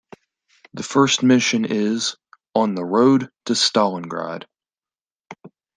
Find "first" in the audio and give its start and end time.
0.81-1.21